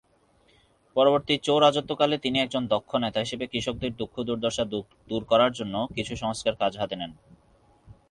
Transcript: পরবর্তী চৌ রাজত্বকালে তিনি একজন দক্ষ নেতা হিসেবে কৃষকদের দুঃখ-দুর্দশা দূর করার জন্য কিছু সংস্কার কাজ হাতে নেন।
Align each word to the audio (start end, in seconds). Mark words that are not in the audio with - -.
পরবর্তী 0.95 1.33
চৌ 1.37 1.55
রাজত্বকালে 1.59 2.15
তিনি 2.17 2.37
একজন 2.39 2.63
দক্ষ 2.67 2.91
নেতা 2.95 3.19
হিসেবে 3.19 3.45
কৃষকদের 3.47 3.91
দুঃখ-দুর্দশা 3.95 4.63
দূর 5.09 5.23
করার 5.27 5.51
জন্য 5.51 5.75
কিছু 5.95 6.13
সংস্কার 6.15 6.53
কাজ 6.55 6.73
হাতে 6.77 6.95
নেন। 6.95 7.11